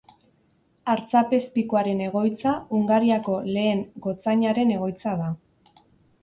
Artzapezpikuaren 0.93 2.01
egoitza, 2.05 2.53
Hungariako 2.79 3.37
lehen 3.59 3.85
gotzainaren 4.07 4.75
egoitza 4.79 5.15
da. 5.23 5.31